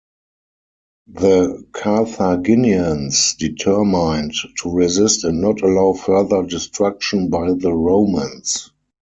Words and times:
The 1.13 1.67
Carthaginians 1.73 3.35
determined 3.35 4.33
to 4.63 4.71
resist 4.71 5.23
and 5.25 5.41
not 5.41 5.61
allow 5.61 5.93
further 5.93 6.41
destruction 6.41 7.29
by 7.29 7.53
the 7.53 7.71
Romans. 7.71 8.71